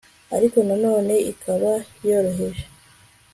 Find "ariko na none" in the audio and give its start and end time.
0.35-1.13